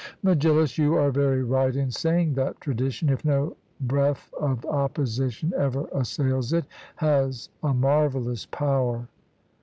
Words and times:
MEGILLUS: 0.23 0.79
You 0.79 0.95
are 0.95 1.11
very 1.11 1.43
right 1.43 1.75
in 1.75 1.91
saying 1.91 2.33
that 2.33 2.59
tradition, 2.59 3.07
if 3.07 3.23
no 3.23 3.55
breath 3.81 4.33
of 4.39 4.65
opposition 4.65 5.53
ever 5.55 5.85
assails 5.93 6.53
it, 6.53 6.65
has 6.95 7.49
a 7.61 7.71
marvellous 7.71 8.47
power. 8.47 9.07